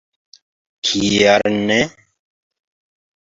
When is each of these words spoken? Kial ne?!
Kial 0.87 1.45
ne?! 1.67 1.77